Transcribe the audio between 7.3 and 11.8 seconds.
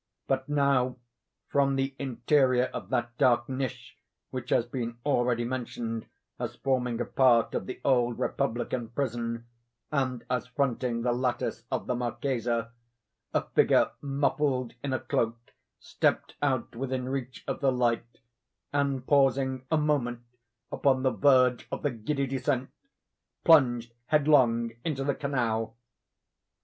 of the Old Republican prison, and as fronting the lattice